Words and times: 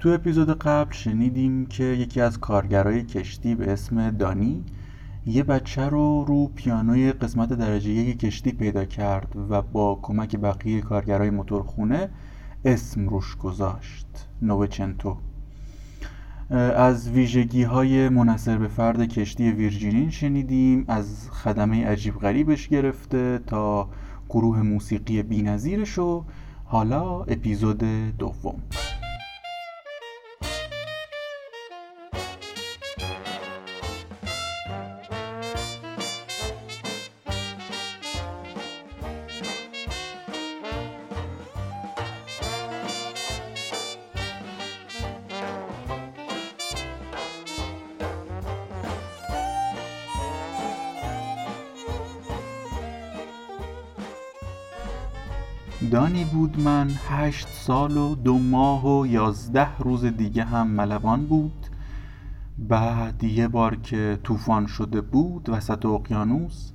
تو 0.00 0.08
اپیزود 0.08 0.58
قبل 0.58 0.92
شنیدیم 0.92 1.66
که 1.66 1.84
یکی 1.84 2.20
از 2.20 2.38
کارگرای 2.38 3.02
کشتی 3.02 3.54
به 3.54 3.72
اسم 3.72 4.10
دانی 4.10 4.64
یه 5.26 5.42
بچه 5.42 5.88
رو 5.88 6.24
رو 6.24 6.46
پیانوی 6.46 7.12
قسمت 7.12 7.48
درجه 7.52 7.90
یک 7.90 8.18
کشتی 8.18 8.52
پیدا 8.52 8.84
کرد 8.84 9.36
و 9.50 9.62
با 9.62 9.98
کمک 10.02 10.36
بقیه 10.36 10.80
کارگرای 10.80 11.30
موتورخونه 11.30 12.08
اسم 12.64 13.08
روش 13.08 13.36
گذاشت 13.36 14.06
نوچنتو. 14.42 15.16
از 16.76 17.10
ویژگی 17.10 17.62
های 17.62 18.08
منصر 18.08 18.58
به 18.58 18.68
فرد 18.68 19.04
کشتی 19.04 19.50
ویرجینین 19.50 20.10
شنیدیم 20.10 20.84
از 20.88 21.30
خدمه 21.30 21.86
عجیب 21.86 22.18
غریبش 22.18 22.68
گرفته 22.68 23.40
تا 23.46 23.88
گروه 24.28 24.62
موسیقی 24.62 25.22
بینظیرش 25.22 25.98
و 25.98 26.24
حالا 26.64 27.22
اپیزود 27.22 27.78
دوم. 28.18 28.62
دانی 55.80 56.24
بود 56.24 56.60
من 56.60 56.90
هشت 57.08 57.48
سال 57.48 57.96
و 57.96 58.14
دو 58.14 58.38
ماه 58.38 59.00
و 59.00 59.06
یازده 59.06 59.78
روز 59.78 60.04
دیگه 60.04 60.44
هم 60.44 60.66
ملوان 60.66 61.26
بود. 61.26 61.66
بعد 62.58 63.24
یه 63.24 63.48
بار 63.48 63.76
که 63.76 64.18
طوفان 64.24 64.66
شده 64.66 65.00
بود 65.00 65.48
وسط 65.48 65.86
اقیانوس 65.86 66.72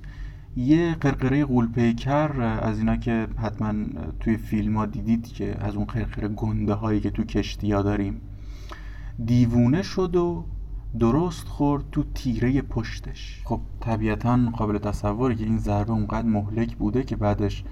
یه 0.56 0.94
قرقره 1.00 1.44
غولپیکر 1.44 2.40
از 2.40 2.78
اینا 2.78 2.96
که 2.96 3.28
حتما 3.36 3.74
توی 4.20 4.36
فیلم 4.36 4.76
ها 4.76 4.86
دیدید 4.86 5.26
که 5.26 5.56
از 5.60 5.76
اون 5.76 5.84
قرقره 5.84 6.28
گنده 6.28 6.74
هایی 6.74 7.00
که 7.00 7.10
تو 7.10 7.24
کشتی 7.24 7.72
ها 7.72 7.82
داریم 7.82 8.20
دیوونه 9.24 9.82
شد 9.82 10.16
و 10.16 10.44
درست 10.98 11.48
خورد 11.48 11.84
تو 11.92 12.04
تیره 12.14 12.62
پشتش. 12.62 13.42
خب 13.44 13.60
طبیعتا 13.80 14.50
قابل 14.56 14.78
تصوره 14.78 15.34
که 15.34 15.44
این 15.44 15.58
ضربه 15.58 15.92
اونقدر 15.92 16.28
مهلک 16.28 16.76
بوده 16.76 17.02
که 17.02 17.16
بعدش 17.16 17.64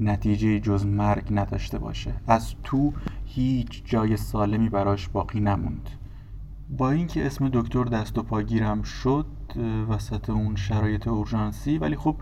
نتیجه 0.00 0.60
جز 0.60 0.86
مرگ 0.86 1.28
نداشته 1.30 1.78
باشه. 1.78 2.14
از 2.26 2.54
تو 2.64 2.92
هیچ 3.24 3.82
جای 3.84 4.16
سالمی 4.16 4.68
براش 4.68 5.08
باقی 5.08 5.40
نموند. 5.40 5.90
با 6.70 6.90
اینکه 6.90 7.26
اسم 7.26 7.48
دکتر 7.52 7.84
دست 7.84 8.18
و 8.18 8.22
پاگیرم 8.22 8.82
شد 8.82 9.26
وسط 9.88 10.30
اون 10.30 10.56
شرایط 10.56 11.08
اورژانسی 11.08 11.78
ولی 11.78 11.96
خب 11.96 12.16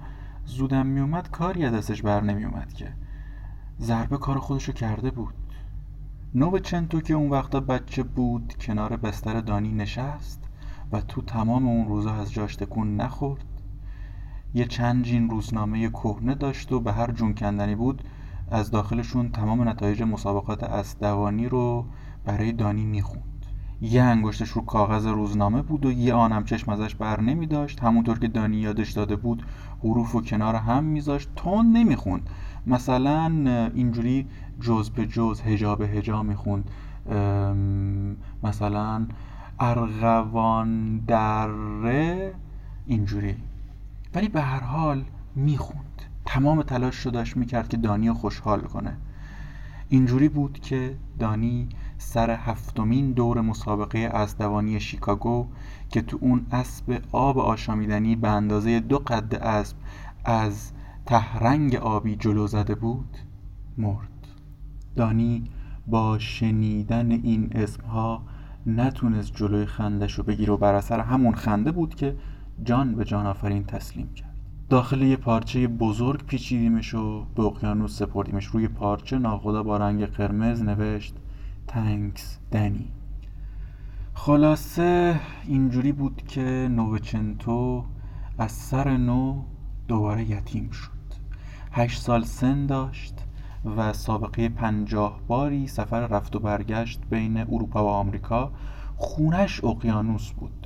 زودم 0.44 0.86
میومد 0.86 1.30
کاری 1.30 1.64
از 1.64 1.72
دستش 1.72 2.02
بر 2.02 2.20
نمیومد 2.20 2.72
که. 2.72 2.92
ضربه 3.80 4.18
کار 4.18 4.38
خودشو 4.38 4.72
کرده 4.72 5.10
بود. 5.10 5.34
چنتو 6.62 7.00
که 7.00 7.14
اون 7.14 7.30
وقتا 7.30 7.60
بچه 7.60 8.02
بود 8.02 8.54
کنار 8.60 8.96
بستر 8.96 9.40
دانی 9.40 9.72
نشست 9.72 10.48
و 10.92 11.00
تو 11.00 11.22
تمام 11.22 11.68
اون 11.68 11.88
روزا 11.88 12.12
از 12.12 12.32
جاش 12.32 12.56
تکون 12.56 12.96
نخورد. 12.96 13.44
یه 14.54 14.64
چند 14.64 15.04
جین 15.04 15.30
روزنامه 15.30 15.88
کهنه 15.88 16.34
داشت 16.34 16.72
و 16.72 16.80
به 16.80 16.92
هر 16.92 17.12
جون 17.12 17.34
کندنی 17.34 17.74
بود 17.74 18.04
از 18.50 18.70
داخلشون 18.70 19.28
تمام 19.28 19.68
نتایج 19.68 20.02
مسابقات 20.02 20.62
اسدوانی 20.62 21.48
رو 21.48 21.84
برای 22.24 22.52
دانی 22.52 22.84
می‌خوند. 22.84 23.46
یه 23.80 24.02
انگشتش 24.02 24.48
رو 24.48 24.64
کاغذ 24.64 25.06
روزنامه 25.06 25.62
بود 25.62 25.86
و 25.86 25.92
یه 25.92 26.14
آنم 26.14 26.44
چشم 26.44 26.70
ازش 26.70 26.94
بر 26.94 27.20
نمی 27.20 27.46
داشت. 27.46 27.82
همونطور 27.82 28.18
که 28.18 28.28
دانی 28.28 28.56
یادش 28.56 28.92
داده 28.92 29.16
بود 29.16 29.46
حروف 29.84 30.14
و 30.14 30.20
کنار 30.20 30.54
هم 30.54 30.84
میذاشت. 30.84 31.28
تون 31.36 31.66
نمی‌خوند 31.72 32.30
مثلا 32.66 33.24
اینجوری 33.74 34.26
جز 34.60 34.90
به 34.90 35.06
جز 35.06 35.40
هجا 35.40 35.76
به 35.76 35.88
هجا 35.88 36.22
می‌خوند 36.22 36.70
مثلا 38.42 39.06
ارغوان 39.60 40.98
دره 40.98 42.34
اینجوری. 42.86 43.36
ولی 44.14 44.28
به 44.28 44.40
هر 44.40 44.60
حال 44.60 45.04
می‌خوند. 45.34 46.02
تمام 46.26 46.62
تلاش 46.62 46.96
رو 46.96 47.10
داشت 47.10 47.36
می‌کرد 47.36 47.68
که 47.68 47.76
دانی 47.76 48.08
رو 48.08 48.14
خوشحال 48.14 48.60
کنه. 48.60 48.96
اینجوری 49.88 50.28
بود 50.28 50.58
که 50.58 50.96
دانی 51.18 51.68
سر 51.98 52.30
هفتمین 52.30 53.12
دور 53.12 53.40
مسابقه 53.40 53.98
اسبدوانی 53.98 54.80
شیکاگو 54.80 55.46
که 55.88 56.02
تو 56.02 56.18
اون 56.20 56.46
اسب 56.52 57.02
آب 57.12 57.38
آشامیدنی 57.38 58.16
به 58.16 58.28
اندازه 58.28 58.80
دو 58.80 58.98
قد 58.98 59.34
اسب 59.34 59.76
از 60.24 60.72
تهرنگ 61.06 61.74
آبی 61.74 62.16
جلو 62.16 62.46
زده 62.46 62.74
بود 62.74 63.16
مرد. 63.78 64.08
دانی 64.96 65.44
با 65.86 66.18
شنیدن 66.18 67.10
این 67.10 67.48
اسمها 67.52 68.22
نتونست 68.66 69.32
جلوی 69.34 69.66
خندش 69.66 70.12
رو 70.12 70.24
بگیره 70.24 70.52
و 70.52 70.56
بر 70.56 70.74
اثر 70.74 71.00
همون 71.00 71.34
خنده 71.34 71.72
بود 71.72 71.94
که 71.94 72.16
جان 72.64 72.94
به 72.94 73.04
جان 73.04 73.26
آفرین 73.26 73.64
تسلیم 73.64 74.14
کرد. 74.14 74.34
داخل 74.68 75.02
یه 75.02 75.16
پارچه 75.16 75.68
بزرگ 75.68 76.26
پیچیدیمش 76.26 76.94
و 76.94 77.24
به 77.34 77.42
اقیانوس 77.42 77.98
سپردیمش. 77.98 78.46
روی 78.46 78.68
پارچه 78.68 79.18
ناخدا 79.18 79.62
با 79.62 79.76
رنگ 79.76 80.06
قرمز 80.06 80.62
نوشت 80.62 81.14
تنکس 81.66 82.38
دنی 82.52 82.88
خلاصه 84.14 85.20
اینجوری 85.46 85.92
بود 85.92 86.22
که 86.28 86.68
نوچنتو 86.70 87.84
از 88.38 88.52
سر 88.52 88.96
نو 88.96 89.42
دوباره 89.88 90.30
یتیم 90.30 90.70
شد. 90.70 90.90
هشت 91.72 92.00
سال 92.00 92.24
سن 92.24 92.66
داشت 92.66 93.14
و 93.76 93.92
سابقه 93.92 94.48
پنجاه 94.48 95.20
باری 95.28 95.66
سفر 95.66 96.06
رفت 96.06 96.36
و 96.36 96.38
برگشت 96.38 97.00
بین 97.10 97.36
اروپا 97.36 97.84
و 97.84 97.88
آمریکا. 97.88 98.52
خونش 98.96 99.64
اقیانوس 99.64 100.30
بود. 100.30 100.59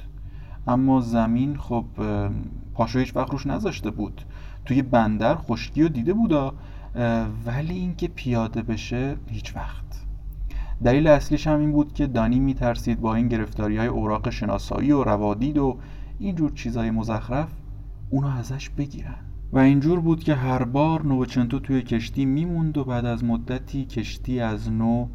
اما 0.66 1.00
زمین 1.00 1.56
خب 1.56 1.84
پاشو 2.74 2.98
هیچ 2.98 3.16
وقت 3.16 3.30
روش 3.30 3.46
نذاشته 3.46 3.90
بود. 3.90 4.22
توی 4.64 4.82
بندر 4.82 5.34
خشکی 5.34 5.82
و 5.82 5.88
دیده 5.88 6.12
بودا 6.12 6.54
ولی 7.46 7.74
اینکه 7.74 8.08
پیاده 8.08 8.62
بشه 8.62 9.16
هیچ 9.30 9.56
وقت. 9.56 9.84
دلیل 10.84 11.06
اصلیش 11.06 11.46
هم 11.46 11.60
این 11.60 11.72
بود 11.72 11.92
که 11.92 12.06
دانی 12.06 12.38
میترسید 12.38 13.00
با 13.00 13.14
این 13.14 13.28
گرفتاری 13.28 13.76
های 13.76 13.86
اوراق 13.86 14.30
شناسایی 14.30 14.92
و 14.92 15.04
روادید 15.04 15.58
و 15.58 15.78
اینجور 16.18 16.52
چیزای 16.52 16.90
مزخرف 16.90 17.48
اونو 18.10 18.28
ازش 18.28 18.70
بگیرن. 18.70 19.16
و 19.52 19.58
اینجور 19.58 20.00
بود 20.00 20.24
که 20.24 20.34
هر 20.34 20.64
بار 20.64 21.06
نوچنتو 21.06 21.58
توی 21.58 21.82
کشتی 21.82 22.24
میموند 22.24 22.78
و 22.78 22.84
بعد 22.84 23.04
از 23.04 23.24
مدتی 23.24 23.84
کشتی 23.84 24.40
از 24.40 24.72
نو 24.72 25.06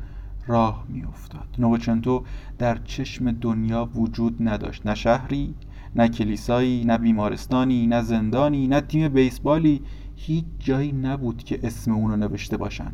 راه 0.50 0.86
میافتاد. 0.90 1.56
نوچنتو 1.58 2.24
در 2.58 2.78
چشم 2.78 3.32
دنیا 3.32 3.90
وجود 3.96 4.38
نداشت. 4.40 4.86
نه 4.86 4.96
شهری 4.96 5.56
نه 5.96 6.08
کلیسایی 6.08 6.86
نه 6.86 6.98
بیمارستانی 6.98 7.88
نه 7.88 8.02
زندانی 8.02 8.68
نه 8.68 8.82
تیم 8.82 9.08
بیسبالی. 9.08 9.82
هیچ 10.16 10.46
جایی 10.60 10.92
نبود 10.92 11.44
که 11.44 11.60
اسم 11.64 11.92
اونو 11.92 12.16
نوشته 12.16 12.58
باشن. 12.58 12.92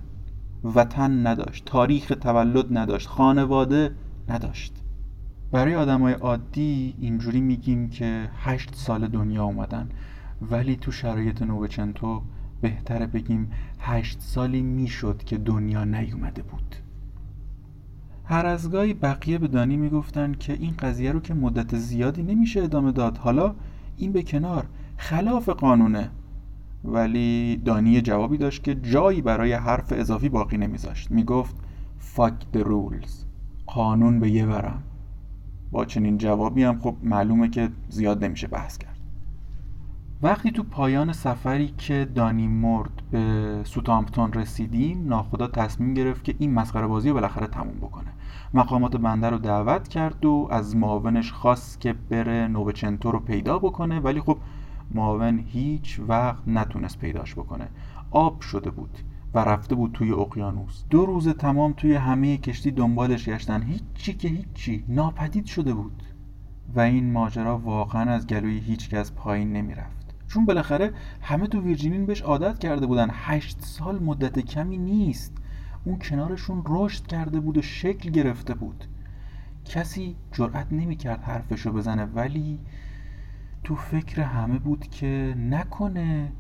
وطن 0.64 1.28
نداشت. 1.28 1.66
تاریخ 1.66 2.14
تولد 2.22 2.78
نداشت. 2.78 3.08
خانواده 3.08 3.92
نداشت. 4.30 4.74
برای 5.52 5.76
آدمای 5.76 6.14
عادی 6.14 6.96
اینجوری 7.00 7.42
میگیم 7.42 7.90
که 7.90 8.30
هشت 8.38 8.76
سال 8.76 9.08
دنیا 9.08 9.44
اومدن. 9.44 9.90
ولی 10.52 10.76
تو 10.76 10.92
شرایط 10.92 11.42
نوچنتو 11.42 12.22
بهتره 12.62 13.08
بگیم 13.08 13.52
هشت 13.80 14.22
سالی 14.22 14.62
می‌شد 14.62 15.24
که 15.24 15.38
دنیا 15.38 15.84
نیومده 15.84 16.42
بود. 16.42 16.76
هر 18.26 18.46
از 18.46 18.72
گاهی 18.72 18.94
بقیه 18.94 19.38
به 19.38 19.48
دانی 19.48 19.78
می‌گفتن 19.78 20.34
که 20.40 20.54
این 20.54 20.74
قضیه 20.80 21.12
رو 21.12 21.20
که 21.20 21.34
مدت 21.34 21.76
زیادی 21.76 22.24
نمیشه 22.24 22.64
ادامه 22.64 22.92
داد. 22.92 23.18
حالا 23.18 23.56
این 23.98 24.12
به 24.12 24.24
کنار. 24.24 24.66
خلاف 24.98 25.50
قانونه. 25.50 26.10
ولی 26.84 27.62
دانی 27.66 28.02
جوابی 28.02 28.38
داشت 28.38 28.64
که 28.64 28.76
جایی 28.76 29.22
برای 29.22 29.54
حرف 29.54 29.94
اضافی 29.96 30.30
باقی 30.30 30.58
نمیذاشت. 30.58 31.12
می‌گفت 31.12 31.56
fuck 32.16 32.58
the 32.58 32.64
rules. 32.64 33.12
قانون 33.66 34.20
به 34.20 34.30
یه 34.30 34.46
ورم. 34.46 34.84
با 35.72 35.86
چنین 35.86 36.18
جوابی 36.18 36.64
هم 36.64 36.80
خب 36.80 36.96
معلومه 37.04 37.50
که 37.50 37.70
زیاد 37.90 38.26
نمیشه 38.26 38.48
بحث 38.48 38.78
کرد. 38.78 38.95
وقتی 40.22 40.52
تو 40.52 40.64
پایان 40.64 41.14
سفری 41.14 41.68
که 41.78 42.08
دانی 42.16 42.48
مرد 42.48 43.02
به 43.12 43.62
سوتامپتون 43.64 44.34
رسیدیم 44.34 45.08
ناخدا 45.08 45.48
تصمیم 45.48 45.94
گرفت 45.94 46.24
که 46.24 46.36
این 46.40 46.54
مسخره 46.54 46.88
بازی 46.88 47.10
رو 47.10 47.14
بالاخره 47.14 47.48
تموم 47.48 47.78
بکنه. 47.78 48.14
مقامات 48.54 48.98
بنده 48.98 49.30
رو 49.30 49.38
دعوت 49.38 49.88
کرد 49.88 50.26
و 50.26 50.48
از 50.52 50.76
معاونش 50.76 51.32
خواست 51.32 51.82
که 51.82 51.94
بره 51.94 52.48
نوبچنتو 52.48 53.12
رو 53.12 53.20
پیدا 53.20 53.60
بکنه 53.60 54.00
ولی 54.00 54.22
خب 54.22 54.38
معاون 54.92 55.40
هیچ 55.40 56.00
وقت 56.08 56.48
نتونست 56.48 57.00
پیداش 57.00 57.36
بکنه. 57.36 57.68
آب 58.12 58.42
شده 58.42 58.70
بود 58.70 58.98
و 59.34 59.40
رفته 59.40 59.76
بود 59.76 59.92
توی 59.92 60.12
اقیانوس. 60.12 60.84
دو 60.90 61.06
روز 61.06 61.30
تمام 61.30 61.74
توی 61.74 61.96
همه 61.96 62.38
کشتی 62.38 62.72
دنبالش 62.72 63.30
گشتن. 63.30 63.64
هیچی 63.64 64.14
که 64.14 64.28
هیچی. 64.28 64.86
ناپدید 64.88 65.46
شده 65.46 65.74
بود. 65.74 66.04
و 66.76 66.80
این 66.80 67.12
ماجرا 67.12 67.58
واقعا 67.58 68.12
از 68.12 68.28
گلوی 68.28 68.60
هیچکس 68.60 69.12
پایین 69.12 69.54
نمی‌رفت. 69.54 70.05
چون 70.36 70.46
بالاخره 70.46 70.94
همه 71.22 71.48
تو 71.48 71.62
ویرجینین 71.62 72.06
بهش 72.06 72.22
عادت 72.22 72.60
کرده 72.60 72.86
بودن. 72.86 73.08
هشت 73.12 73.62
سال 73.62 74.04
مدت 74.04 74.40
کمی 74.40 74.78
نیست. 74.78 75.38
اون 75.86 76.00
کنارشون 76.00 76.64
رشد 76.66 77.08
کرده 77.08 77.40
بود 77.40 77.58
و 77.58 77.62
شکل 77.62 78.10
گرفته 78.10 78.54
بود. 78.54 78.86
کسی 79.66 80.16
جرأت 80.32 80.74
نمی‌کرد 80.74 81.24
حرفشو 81.24 81.72
بزنه 81.72 82.06
ولی 82.06 82.60
تو 83.64 83.76
فکر 83.76 84.22
همه 84.22 84.60
بود 84.60 84.88
که 84.88 85.36
نکنه 85.38 86.32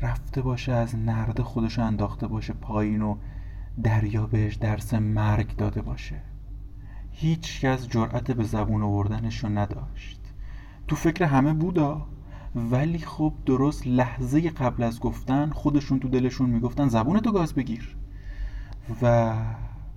رفته 0.00 0.42
باشه 0.42 0.72
از 0.72 0.96
نرد 0.96 1.40
خودش 1.40 1.78
انداخته 1.78 2.26
باشه 2.26 2.52
پایین 2.52 3.02
و 3.02 3.16
دریا 3.82 4.26
بهش 4.26 4.54
درس 4.54 4.94
مرگ 4.94 5.56
داده 5.56 5.82
باشه. 5.82 6.16
هیچ 7.10 7.60
کس 7.60 7.88
جرأت 7.88 8.30
به 8.30 8.44
زبون 8.44 8.82
آوردنش 8.82 9.44
رو 9.44 9.50
نداشت. 9.50 10.20
تو 10.88 10.96
فکر 10.96 11.24
همه 11.24 11.52
بودا؟ 11.52 12.06
ولی 12.54 12.98
خب 12.98 13.34
درست 13.46 13.86
لحظه 13.86 14.50
قبل 14.50 14.82
از 14.82 15.00
گفتن 15.00 15.50
خودشون 15.50 16.00
تو 16.00 16.08
دلشون 16.08 16.50
می‌گفتن 16.50 16.88
زبونتو 16.88 17.32
گاز 17.32 17.54
بگیر. 17.54 17.96
و 19.02 19.34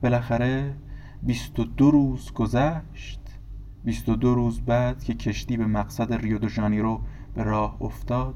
بالاخره 0.01 0.75
22 1.23 1.91
روز 1.91 2.31
گذشت. 2.31 3.19
22 3.83 4.35
روز 4.35 4.61
بعد 4.61 5.03
که 5.03 5.13
کشتی 5.13 5.57
به 5.57 5.65
مقصد 5.65 6.13
ریو 6.13 6.37
دو 6.37 6.47
ژانیرو 6.49 7.01
به 7.35 7.43
راه 7.43 7.81
افتاد 7.81 8.35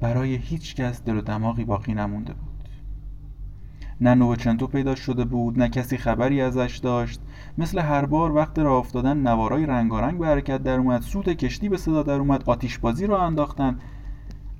برای 0.00 0.34
هیچ 0.34 0.74
کس 0.74 1.04
دل 1.04 1.16
و 1.16 1.20
دماغی 1.20 1.64
باقی 1.64 1.94
نمونده 1.94 2.32
بود. 2.34 2.53
نه 4.00 4.14
نوچنتو 4.14 4.66
پیدا 4.66 4.94
شده 4.94 5.24
بود 5.24 5.58
نه 5.58 5.68
کسی 5.68 5.96
خبری 5.96 6.40
ازش 6.40 6.80
داشت. 6.82 7.20
مثل 7.58 7.78
هر 7.78 8.04
بار 8.04 8.32
وقت 8.32 8.58
راه 8.58 8.78
افتادن 8.78 9.16
نوارای 9.16 9.66
رنگارنگ 9.66 10.18
به 10.18 10.26
حرکت 10.26 10.62
در 10.62 10.78
اومد 10.78 11.02
سوت 11.02 11.28
کشتی 11.28 11.68
به 11.68 11.76
صدا 11.76 12.02
در 12.02 12.18
اومد 12.18 12.42
آتیشبازی 12.46 13.06
را 13.06 13.22
انداختن. 13.22 13.78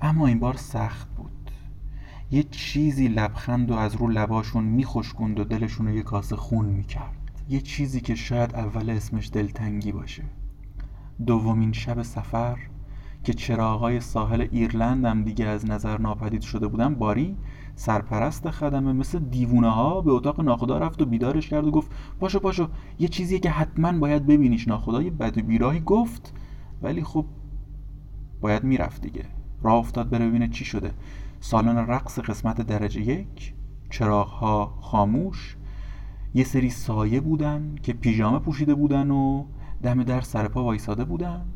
اما 0.00 0.26
این 0.26 0.38
بار 0.38 0.56
سخت 0.56 1.08
بود. 1.16 1.50
یه 2.30 2.42
چیزی 2.42 3.08
لبخند 3.08 3.70
و 3.70 3.74
از 3.74 3.96
رو 3.96 4.08
لباشون 4.08 4.64
میخشکوند 4.64 5.40
و 5.40 5.44
دلشون 5.44 5.86
رو 5.86 5.94
یه 5.94 6.02
کاسه 6.02 6.36
خون 6.36 6.66
می‌کرد. 6.66 7.32
یه 7.48 7.60
چیزی 7.60 8.00
که 8.00 8.14
شاید 8.14 8.54
اول 8.54 8.90
اسمش 8.90 9.30
دلتنگی 9.32 9.92
باشه. 9.92 10.22
دومین 11.26 11.72
شب 11.72 12.02
سفر 12.02 12.58
که 13.24 13.34
چراغای 13.34 14.00
ساحل 14.00 14.46
ایرلند 14.50 15.04
هم 15.04 15.24
دیگه 15.24 15.46
از 15.46 15.66
نظر 15.66 15.98
ناپدید 15.98 16.42
شده 16.42 16.66
بودن 16.66 16.94
باری 16.94 17.36
سرپرست 17.76 18.50
خدمه 18.50 18.92
مثل 18.92 19.18
دیوونه 19.18 19.70
ها 19.70 20.00
به 20.00 20.12
اتاق 20.12 20.40
ناخدا 20.40 20.78
رفت 20.78 21.02
و 21.02 21.06
بیدارش 21.06 21.48
کرد 21.48 21.66
و 21.66 21.70
گفت 21.70 21.90
پاشو 22.20 22.38
پاشو 22.38 22.68
یه 22.98 23.08
چیزیه 23.08 23.38
که 23.38 23.50
حتما 23.50 23.92
باید 23.92 24.26
ببینیش. 24.26 24.68
ناخدا 24.68 25.02
یه 25.02 25.10
بد 25.10 25.40
بیراهی 25.40 25.80
گفت 25.80 26.34
ولی 26.82 27.02
خب 27.02 27.24
باید 28.40 28.64
می‌رفت 28.64 29.02
دیگه. 29.02 29.24
راه 29.62 29.74
افتاد 29.74 30.10
بره 30.10 30.28
ببینه 30.28 30.48
چی 30.48 30.64
شده. 30.64 30.90
سالن 31.40 31.76
رقص 31.76 32.18
قسمت 32.18 32.60
درجه 32.60 33.00
یک 33.00 33.54
چراغها 33.90 34.74
خاموش 34.80 35.56
یه 36.34 36.44
سری 36.44 36.70
سایه 36.70 37.20
بودن 37.20 37.74
که 37.82 37.92
پیژامه 37.92 38.38
پوشیده 38.38 38.74
بودن 38.74 39.10
و 39.10 39.44
دم 39.82 40.02
در 40.02 40.20
سرپا 40.20 40.64
وایساده 40.64 41.04
بودن. 41.04 41.46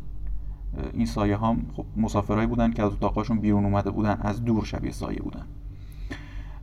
این 0.93 1.06
سایه 1.06 1.37
ها 1.37 1.56
خب 1.76 1.85
مسافرهایی 1.97 2.47
بودن 2.47 2.73
که 2.73 2.82
از 2.82 2.93
اتاقاشون 2.93 3.41
بیرون 3.41 3.64
اومده 3.64 3.91
بودن 3.91 4.19
از 4.21 4.44
دور 4.44 4.64
شبیه 4.64 4.91
سایه 4.91 5.19
بودن. 5.19 5.47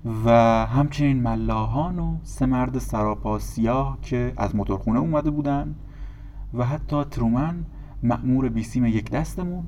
و 0.06 0.30
همچنین 0.66 1.22
ملاحان 1.22 2.00
و 2.00 2.18
سه 2.24 2.46
مرد 2.46 2.80
سراپا 2.80 3.40
سیاه 3.40 3.98
که 4.02 4.34
از 4.38 4.56
موتورخونه 4.56 5.00
اومده 5.00 5.30
بودن 5.30 5.76
و 6.54 6.66
حتی 6.66 7.04
ترومن 7.04 7.66
مأمور 8.04 8.50
بیسیم 8.50 8.86
یک 8.86 9.12
دستمون 9.12 9.64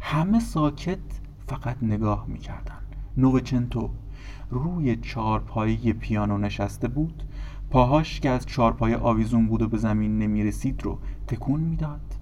همه 0.00 0.40
ساکت 0.40 0.98
فقط 1.46 1.76
نگاه 1.82 2.24
می‌کردن. 2.28 2.78
نوچنتو 3.16 3.90
روی 4.50 4.96
چارپایی 4.96 5.92
پیانو 5.92 6.38
نشسته 6.38 6.88
بود 6.88 7.22
پاهاش 7.70 8.20
که 8.20 8.30
از 8.30 8.46
چارپای 8.46 8.94
آویزون 8.94 9.46
بود 9.46 9.62
و 9.62 9.68
به 9.68 9.78
زمین 9.78 10.18
نمی‌رسید 10.18 10.82
رو 10.82 10.98
تکون 11.26 11.60
می‌داد 11.60 12.14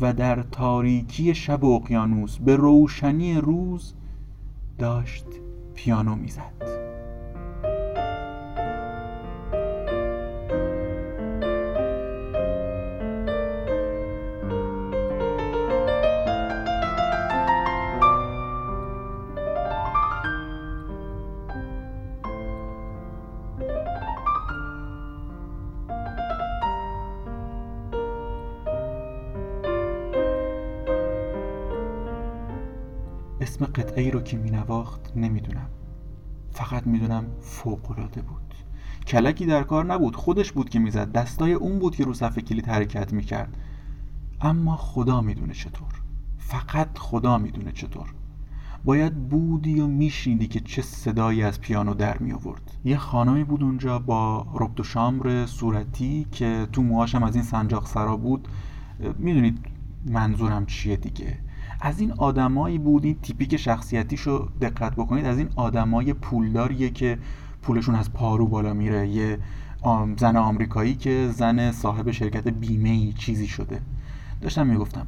و 0.00 0.12
در 0.12 0.42
تاریکی 0.42 1.34
شب 1.34 1.64
اقیانوس 1.64 2.38
به 2.38 2.56
روشنی 2.56 3.34
روز 3.34 3.94
داشت 4.78 5.26
پیانو 5.74 6.14
می‌زد. 6.14 6.77
اسم 33.58 33.66
قطعه 33.66 34.10
رو 34.10 34.20
که 34.20 34.36
می 34.36 34.50
نواخت 34.50 35.12
نمی‌دونم. 35.16 35.66
فقط 36.50 36.86
می‌دونم 36.86 37.24
فوقلاده 37.40 38.22
بود. 38.22 38.54
کلکی 39.06 39.46
در 39.46 39.62
کار 39.62 39.84
نبود 39.84 40.16
خودش 40.16 40.52
بود 40.52 40.70
که 40.70 40.78
می‌زد. 40.78 41.12
دستای 41.12 41.52
اون 41.52 41.78
بود 41.78 41.96
که 41.96 42.04
رو 42.04 42.14
صفحه 42.14 42.42
کلید 42.42 42.68
حرکت 42.68 43.12
می‌کرد. 43.12 43.56
اما 44.40 44.76
خدا 44.76 45.20
می‌دونه 45.20 45.54
چطور. 45.54 45.88
فقط 46.38 46.98
خدا 46.98 47.38
می‌دونه 47.38 47.72
چطور. 47.72 48.14
باید 48.84 49.28
بودی 49.28 49.80
و 49.80 49.86
میشیدی 49.86 50.46
که 50.46 50.60
چه 50.60 50.82
صدایی 50.82 51.42
از 51.42 51.60
پیانو 51.60 51.94
در 51.94 52.18
می 52.18 52.32
آورد 52.32 52.76
یه 52.84 52.96
خانمی 52.96 53.44
بود 53.44 53.62
اونجا 53.62 53.98
با 53.98 54.46
ربط 54.54 54.80
و 54.80 54.82
شامر 54.82 55.46
صورتی 55.46 56.26
که 56.32 56.66
تو 56.72 56.82
موهاشم 56.82 57.22
از 57.22 57.34
این 57.34 57.44
سنجاق 57.44 57.86
سرا 57.86 58.16
بود. 58.16 58.48
می‌دونید 59.18 59.58
منظورم 60.06 60.66
چیه 60.66 60.96
دیگه. 60.96 61.38
از 61.80 62.00
این 62.00 62.12
آدمایی 62.12 62.78
بود 62.78 63.04
این 63.04 63.16
تیپیک 63.22 63.56
شخصیتیشو 63.56 64.48
دقت 64.60 64.92
بکنید 64.92 65.24
از 65.24 65.38
این 65.38 65.48
آدمای 65.56 66.12
پولداریه 66.12 66.90
که 66.90 67.18
پولشون 67.62 67.94
از 67.94 68.12
پارو 68.12 68.46
بالا 68.46 68.74
میره. 68.74 69.08
یه 69.08 69.38
زن 70.16 70.36
آمریکایی 70.36 70.94
که 70.94 71.30
زن 71.32 71.72
صاحب 71.72 72.10
شرکت 72.10 72.48
بیمه 72.48 72.88
ای 72.88 73.12
چیزی 73.12 73.46
شده. 73.46 73.80
داشتم 74.40 74.66
می‌گفتم 74.66 75.06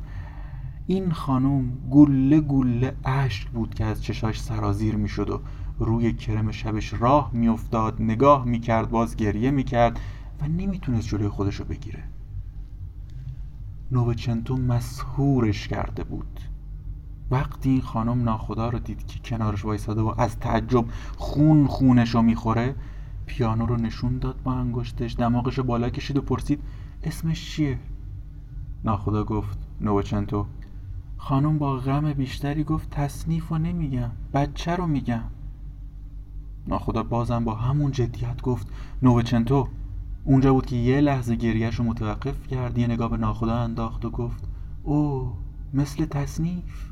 این 0.87 1.11
خانم 1.11 1.73
گله 1.91 2.41
گله 2.41 2.97
اشک 3.05 3.49
بود 3.49 3.75
که 3.75 3.85
از 3.85 4.03
چشاش 4.03 4.43
سرازیر 4.43 4.97
می‌شد 4.97 5.31
و 5.31 5.41
روی 5.79 6.13
کرم 6.13 6.51
شبش 6.51 6.95
راه 6.95 7.31
میافتاد 7.33 8.03
نگاه 8.03 8.45
می‌کرد 8.45 8.91
باز 8.91 9.17
گریه 9.17 9.51
می‌کرد 9.51 10.01
و 10.41 10.49
نمی‌تونست 10.49 11.09
جلوی 11.09 11.29
خودشو 11.29 11.65
بگیره. 11.65 12.03
نوچنتو 13.93 14.57
مسهورش 14.57 15.69
کرده 15.69 16.05
بود. 16.05 16.41
وقتی 17.31 17.71
این 17.71 17.81
خانم 17.81 18.23
ناخدا 18.23 18.69
رو 18.69 18.79
دید 18.79 19.07
که 19.07 19.19
کنارش 19.19 19.65
وایساده 19.65 20.01
و 20.01 20.15
از 20.19 20.39
تعجب 20.39 20.85
خون 21.17 21.67
خونش 21.67 22.15
رو 22.15 22.23
می‌خوره 22.23 22.75
پیانو 23.27 23.67
رو 23.67 23.77
نشون 23.77 24.19
داد 24.19 24.43
با 24.45 24.53
انگشتش 24.53 25.17
دماغش 25.17 25.59
رو 25.59 25.65
بالا 25.65 25.91
کشید 25.91 26.17
و 26.17 26.23
پرسید 26.23 26.63
اسمش 27.03 27.51
چیه؟ 27.51 27.79
ناخدا 28.85 29.25
گفت 29.25 29.59
نوچنتو. 29.81 30.47
خانم 31.17 31.59
با 31.59 31.77
غم 31.77 32.13
بیشتری 32.13 32.65
گفت 32.65 32.91
تصنیف 32.91 33.49
رو 33.49 33.59
نمیگم 33.59 34.11
بچه 34.35 34.77
رو 34.77 34.87
میگم. 34.87 35.25
ناخدا 36.67 37.03
بازم 37.03 37.45
با 37.45 37.55
همون 37.55 37.91
جدیت 37.91 38.43
گفت 38.43 38.69
نوچنتو 39.03 39.69
اونجا 40.25 40.53
بود 40.53 40.67
که 40.67 40.77
یه 40.77 41.01
لحظه 41.01 41.37
گریهش 41.37 41.75
رو 41.75 41.85
متوقف 41.85 42.47
کرد 42.47 42.79
یه 42.79 42.87
نگاه 42.87 43.11
به 43.11 43.17
ناخدا 43.17 43.55
انداخت 43.55 44.05
و 44.05 44.11
گفت 44.11 44.49
او 44.83 45.33
مثل 45.75 46.05
تصنیف. 46.05 46.90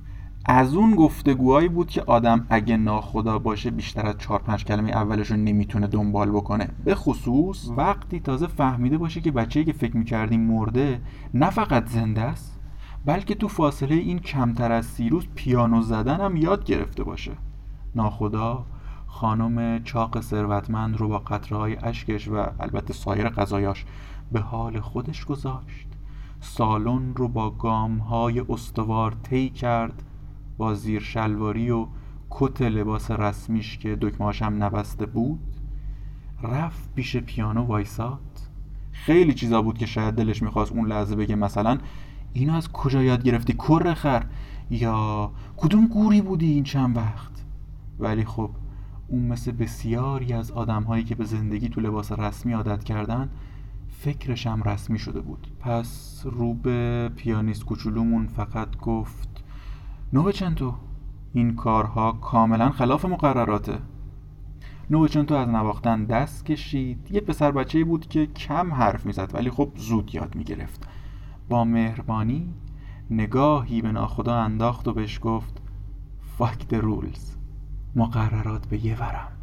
از 0.51 0.75
اون 0.75 0.95
گفتگوهایی 0.95 1.69
بود 1.69 1.89
که 1.89 2.03
آدم 2.03 2.47
اگه 2.51 2.77
ناخدا 2.77 3.39
باشه 3.39 3.71
بیشتر 3.71 4.07
از 4.07 4.19
چهار 4.19 4.39
پنج 4.39 4.65
کلمه 4.65 4.91
اولش 4.91 5.31
رو 5.31 5.37
نمی‌تونه 5.37 5.87
دنبال 5.87 6.31
بکنه. 6.31 6.69
به 6.85 6.95
خصوص 6.95 7.71
وقتی 7.77 8.21
تازه 8.21 8.47
فهمیده 8.47 8.99
باشه 8.99 9.21
که 9.21 9.31
بچه‌ای 9.31 9.67
که 9.67 9.73
فکر 9.73 9.97
می‌کردیم 9.97 10.41
مرده 10.41 11.01
نه 11.35 11.51
فقط 11.51 11.87
زنده 11.87 12.21
است 12.21 12.61
بلکه 13.05 13.35
تو 13.35 13.49
فاصله 13.49 13.95
این 13.95 14.19
کمتر 14.19 14.73
از 14.73 14.87
سی 14.87 15.09
روز 15.09 15.27
پیانو 15.35 15.83
زدن 15.83 16.21
هم 16.21 16.37
یاد 16.37 16.65
گرفته 16.65 17.05
باشه. 17.05 17.33
ناخدا 17.95 18.65
خانم 19.07 19.83
چاق 19.85 20.21
ثروتمند 20.21 20.97
رو 20.97 21.09
با 21.09 21.19
قطرهای 21.19 21.77
اشکش 21.77 22.29
و 22.29 22.47
البته 22.61 22.93
سایر 22.95 23.29
غذایاش 23.29 23.85
به 24.33 24.41
حال 24.41 24.81
خودش 24.81 25.25
گذاشت. 25.25 25.89
سالن 26.41 27.15
رو 27.15 27.29
با 27.29 27.51
گام 27.51 27.99
های 27.99 28.41
استوار 28.49 29.17
طی 29.23 29.51
کرد 29.51 30.03
با 30.59 30.75
زیر 30.75 31.03
شلواری 31.03 31.71
و 31.71 31.87
کت 32.31 32.63
لباس 32.63 33.11
رسمیش 33.11 33.79
که 33.79 33.97
دکمهاش 34.01 34.43
هم 34.43 34.63
نبسته 34.63 35.07
بود 35.07 35.41
رفت 36.43 36.95
پیش 36.95 37.17
پیانو 37.17 37.63
وایساد. 37.63 38.21
خیلی 38.93 39.35
چیزا 39.35 39.63
بود 39.63 39.79
که 39.79 39.87
شاید 39.87 40.15
دلش 40.15 40.43
می‌خواست 40.43 40.73
اون 40.73 40.89
لحظه 40.89 41.17
بگه 41.17 41.35
مثلا 41.35 41.79
اینو 42.33 42.55
از 42.55 42.73
کجا 42.73 43.03
یاد 43.03 43.23
گرفتی 43.23 43.53
کر 43.53 43.95
خر؟ 43.95 44.27
یا 44.71 45.31
کدوم 45.57 45.87
گوری 45.87 46.21
بودی 46.21 46.53
این 46.53 46.65
چند 46.65 46.97
وقت؟ 46.97 47.45
ولی 47.99 48.25
خب 48.25 48.51
اون 49.09 49.23
مثل 49.23 49.53
بسیاری 49.53 50.33
از 50.33 50.51
آدم 50.51 50.83
هایی 50.83 51.05
که 51.05 51.15
به 51.15 51.25
زندگی 51.25 51.69
تو 51.69 51.81
لباس 51.81 52.13
رسمی 52.13 52.53
عادت 52.53 52.85
کردن 52.85 53.31
فکرش 53.89 54.47
رسمی 54.47 54.99
شده 54.99 55.21
بود. 55.21 55.47
پس 55.61 56.23
رو 56.25 56.55
به 56.55 57.11
پیانیست 57.17 57.65
کوچولومون 57.65 58.27
فقط 58.27 58.77
گفت 58.77 59.45
نوچنتو 60.13 60.75
این 61.33 61.57
کارها 61.57 62.13
کاملا 62.13 62.71
خلاف 62.71 63.05
مقرراته. 63.05 63.79
نوچنتو 64.91 65.35
از 65.35 65.49
نواختن 65.49 66.05
دست 66.05 66.47
کشید. 66.47 67.09
یه 67.11 67.21
پسر 67.21 67.51
بچه 67.51 67.85
بود 67.85 68.09
که 68.09 68.27
کم 68.27 68.75
حرف 68.75 69.07
می‌زد 69.07 69.31
ولی 69.35 69.51
خب 69.51 69.73
زود 69.77 70.15
یاد 70.15 70.35
می‌گرفت. 70.35 70.89
با 71.49 71.65
مهربانی 71.65 72.55
نگاهی 73.11 73.83
به 73.83 73.93
ناخدا 73.93 74.35
انداخت 74.35 74.89
و 74.89 74.93
بهش 74.93 75.21
گفت 75.23 75.63
فاک 76.21 76.67
the 76.71 76.83
rules. 76.83 77.21
مقررات 77.97 78.67
به 78.67 78.87
یه 78.87 79.01
ورم. 79.01 79.38